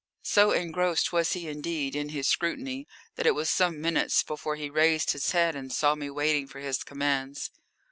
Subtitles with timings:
[0.23, 4.67] So engrossed was he, indeed, in his scrutiny that it was some minutes before he
[4.67, 7.51] raised his head and saw me waiting for his commands.